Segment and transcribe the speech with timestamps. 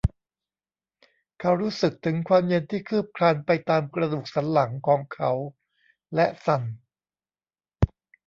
[1.39, 5.31] เขารู้สึกถึงความเย็นที่คืบคลานไปตามกระดูกสันหลังของเขา
[6.15, 6.63] และสั่น